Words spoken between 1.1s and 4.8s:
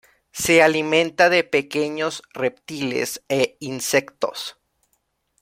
de pequeños reptiles e insectos.